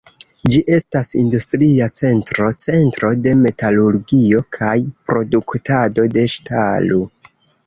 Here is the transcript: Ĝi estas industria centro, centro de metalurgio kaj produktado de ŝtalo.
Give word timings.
Ĝi 0.51 0.59
estas 0.75 1.11
industria 1.23 1.89
centro, 1.99 2.47
centro 2.65 3.11
de 3.27 3.35
metalurgio 3.43 4.43
kaj 4.59 4.73
produktado 5.13 6.09
de 6.19 6.27
ŝtalo. 6.37 7.01